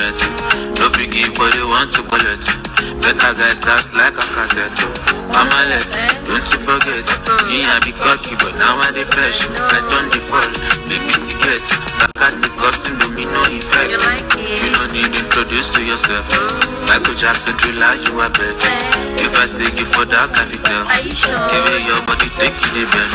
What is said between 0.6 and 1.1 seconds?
No